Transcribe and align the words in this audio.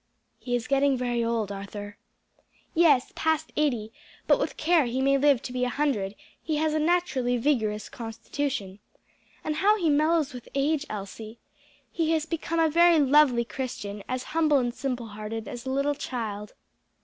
"He 0.39 0.55
is 0.55 0.67
getting 0.67 0.97
very 0.97 1.23
old, 1.23 1.51
Arthur." 1.51 1.95
"Yes, 2.73 3.11
past 3.13 3.51
eighty, 3.55 3.93
but 4.25 4.39
with 4.39 4.57
care 4.57 4.85
he 4.85 4.99
may 4.99 5.15
live 5.15 5.43
to 5.43 5.53
be 5.53 5.63
a 5.63 5.69
hundred; 5.69 6.15
he 6.41 6.55
has 6.55 6.73
a 6.73 6.79
naturally 6.79 7.37
vigorous 7.37 7.87
constitution. 7.87 8.79
And 9.43 9.57
how 9.57 9.77
he 9.77 9.91
mellows 9.91 10.33
with 10.33 10.49
age, 10.55 10.87
Elsie! 10.89 11.37
He 11.91 12.09
has 12.13 12.25
become 12.25 12.57
a 12.59 12.67
very 12.67 12.97
lovely 12.99 13.45
Christian, 13.45 14.01
as 14.09 14.23
humble 14.33 14.57
and 14.57 14.73
simple 14.73 15.09
hearted 15.09 15.47
as 15.47 15.67
a 15.67 15.69
little 15.69 15.93
child." 15.93 16.55